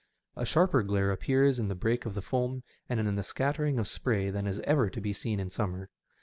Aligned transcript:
A 0.35 0.45
sharper 0.47 0.81
glare 0.81 1.11
appears 1.11 1.59
in 1.59 1.67
the 1.67 1.75
break 1.75 2.07
of 2.07 2.15
the 2.15 2.23
foam 2.23 2.63
and 2.89 2.99
in 2.99 3.13
the 3.13 3.21
scattering 3.21 3.77
of 3.77 3.87
spray 3.87 4.31
than 4.31 4.47
is 4.47 4.59
ever 4.61 4.89
to 4.89 4.99
be 4.99 5.13
seen 5.13 5.39
in 5.39 5.51
summer. 5.51 5.89